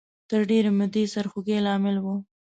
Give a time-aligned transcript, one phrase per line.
[0.29, 2.05] تر ډېرې مودې سرخوږۍ لامل و